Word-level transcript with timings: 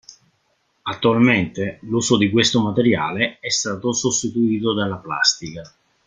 Attualmente 0.81 1.77
l'uso 1.83 2.17
di 2.17 2.31
questo 2.31 2.59
materiale 2.59 3.37
è 3.39 3.51
stato 3.51 3.93
sostituito 3.93 4.73
dalla 4.73 4.97
plastica. 4.97 5.61